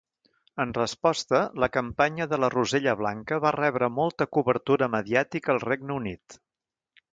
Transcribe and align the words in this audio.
En 0.63 0.69
resposta, 0.77 1.41
la 1.63 1.69
campanya 1.75 2.27
de 2.31 2.39
la 2.45 2.49
rosella 2.55 2.95
blanca 3.03 3.39
va 3.45 3.53
rebre 3.57 3.91
molta 4.01 4.29
cobertura 4.39 4.91
mediàtica 4.97 5.57
al 5.57 5.65
Regne 5.69 5.99
Unit. 6.01 6.43